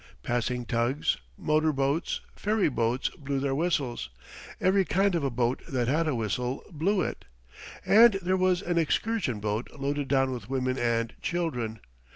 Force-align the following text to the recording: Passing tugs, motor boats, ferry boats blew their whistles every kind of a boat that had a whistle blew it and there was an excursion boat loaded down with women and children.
Passing 0.23 0.65
tugs, 0.65 1.17
motor 1.37 1.71
boats, 1.71 2.21
ferry 2.35 2.69
boats 2.69 3.09
blew 3.09 3.39
their 3.39 3.53
whistles 3.53 4.09
every 4.59 4.83
kind 4.83 5.13
of 5.13 5.23
a 5.23 5.29
boat 5.29 5.61
that 5.67 5.87
had 5.87 6.07
a 6.07 6.15
whistle 6.15 6.63
blew 6.71 7.03
it 7.03 7.25
and 7.85 8.13
there 8.15 8.35
was 8.35 8.63
an 8.63 8.79
excursion 8.79 9.39
boat 9.39 9.69
loaded 9.77 10.07
down 10.07 10.31
with 10.31 10.49
women 10.49 10.79
and 10.79 11.13
children. 11.21 11.81